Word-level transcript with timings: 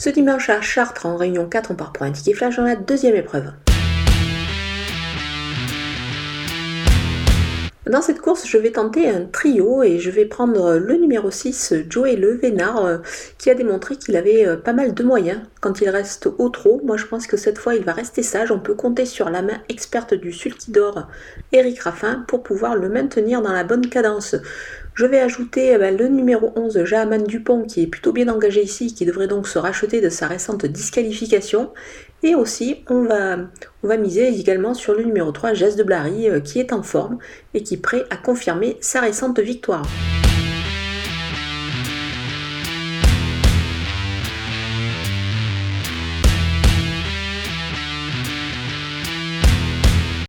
Ce 0.00 0.10
dimanche 0.10 0.48
à 0.48 0.60
Chartres, 0.60 1.06
en 1.06 1.16
réunion 1.16 1.48
4, 1.48 1.72
on 1.72 1.74
part 1.74 1.92
pour 1.92 2.06
un 2.06 2.12
ticket 2.12 2.32
flash 2.32 2.56
dans 2.56 2.62
la 2.62 2.76
deuxième 2.76 3.16
épreuve. 3.16 3.50
Dans 7.90 8.02
cette 8.02 8.20
course, 8.20 8.46
je 8.46 8.58
vais 8.58 8.70
tenter 8.70 9.08
un 9.08 9.24
trio 9.24 9.82
et 9.82 9.98
je 9.98 10.10
vais 10.10 10.26
prendre 10.26 10.76
le 10.76 10.94
numéro 10.94 11.32
6, 11.32 11.74
Joey 11.88 12.14
Le 12.14 12.34
Vénard, 12.34 12.84
euh, 12.84 12.98
qui 13.38 13.50
a 13.50 13.54
démontré 13.54 13.96
qu'il 13.96 14.14
avait 14.14 14.46
euh, 14.46 14.56
pas 14.56 14.74
mal 14.74 14.94
de 14.94 15.02
moyens 15.02 15.40
quand 15.60 15.80
il 15.80 15.88
reste 15.88 16.28
au 16.38 16.48
trot. 16.50 16.80
Moi, 16.84 16.96
je 16.96 17.06
pense 17.06 17.26
que 17.26 17.38
cette 17.38 17.58
fois, 17.58 17.74
il 17.74 17.84
va 17.84 17.92
rester 17.92 18.22
sage. 18.22 18.52
On 18.52 18.60
peut 18.60 18.74
compter 18.74 19.06
sur 19.06 19.30
la 19.30 19.42
main 19.42 19.58
experte 19.68 20.14
du 20.14 20.32
sulkidor, 20.32 21.08
Eric 21.52 21.80
Raffin, 21.80 22.24
pour 22.28 22.42
pouvoir 22.44 22.76
le 22.76 22.88
maintenir 22.88 23.40
dans 23.42 23.52
la 23.52 23.64
bonne 23.64 23.88
cadence. 23.88 24.36
Je 24.98 25.06
vais 25.06 25.20
ajouter 25.20 25.70
eh 25.72 25.78
ben, 25.78 25.96
le 25.96 26.08
numéro 26.08 26.50
11, 26.56 26.82
Jahaman 26.82 27.22
Dupont, 27.22 27.62
qui 27.62 27.84
est 27.84 27.86
plutôt 27.86 28.10
bien 28.10 28.26
engagé 28.26 28.64
ici, 28.64 28.92
qui 28.92 29.06
devrait 29.06 29.28
donc 29.28 29.46
se 29.46 29.56
racheter 29.56 30.00
de 30.00 30.08
sa 30.08 30.26
récente 30.26 30.66
disqualification. 30.66 31.70
Et 32.24 32.34
aussi, 32.34 32.82
on 32.90 33.04
va, 33.04 33.36
on 33.84 33.86
va 33.86 33.96
miser 33.96 34.26
également 34.26 34.74
sur 34.74 34.94
le 34.94 35.04
numéro 35.04 35.30
3, 35.30 35.54
Jess 35.54 35.76
de 35.76 35.84
Blary, 35.84 36.28
euh, 36.28 36.40
qui 36.40 36.58
est 36.58 36.72
en 36.72 36.82
forme 36.82 37.18
et 37.54 37.62
qui 37.62 37.74
est 37.74 37.80
prêt 37.80 38.06
à 38.10 38.16
confirmer 38.16 38.76
sa 38.80 39.00
récente 39.00 39.38
victoire. 39.38 39.86